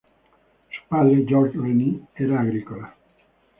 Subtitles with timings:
[0.71, 2.95] Su padre, George Rennie, era agrícola.